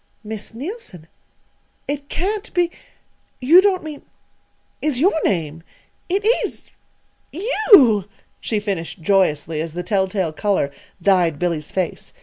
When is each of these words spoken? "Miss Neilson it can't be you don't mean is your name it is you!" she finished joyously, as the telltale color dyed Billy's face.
"Miss 0.23 0.53
Neilson 0.55 1.05
it 1.87 2.09
can't 2.09 2.51
be 2.55 2.71
you 3.39 3.61
don't 3.61 3.83
mean 3.83 4.01
is 4.81 4.99
your 4.99 5.13
name 5.23 5.61
it 6.09 6.25
is 6.43 6.71
you!" 7.31 8.05
she 8.39 8.59
finished 8.59 9.03
joyously, 9.03 9.61
as 9.61 9.73
the 9.73 9.83
telltale 9.83 10.33
color 10.33 10.71
dyed 10.99 11.37
Billy's 11.37 11.69
face. 11.69 12.13